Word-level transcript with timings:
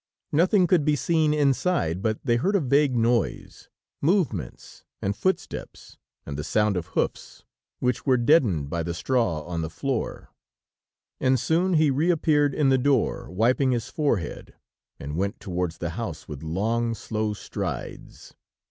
Nothing 0.31 0.65
could 0.65 0.83
be 0.83 0.95
seen 0.95 1.31
inside, 1.31 2.01
but 2.01 2.17
they 2.25 2.37
heard 2.37 2.55
a 2.55 2.59
vague 2.59 2.95
noise, 2.95 3.69
movements, 4.01 4.83
and 4.99 5.15
footsteps 5.15 5.99
and 6.25 6.37
the 6.39 6.43
sound 6.43 6.75
of 6.75 6.87
hoofs, 6.97 7.43
which 7.77 8.03
were 8.03 8.17
deadened 8.17 8.67
by 8.67 8.81
the 8.81 8.95
straw 8.95 9.43
on 9.43 9.61
the 9.61 9.69
floor, 9.69 10.31
and 11.19 11.39
soon 11.39 11.73
he 11.75 11.91
reappeared 11.91 12.55
in 12.55 12.69
the 12.69 12.79
door, 12.79 13.29
wiping 13.29 13.73
his 13.73 13.89
forehead, 13.89 14.55
and 14.99 15.17
went 15.17 15.39
towards 15.39 15.77
the 15.77 15.91
house 15.91 16.27
with 16.27 16.41
long, 16.41 16.95
slow 16.95 17.33
strides. 17.35 18.33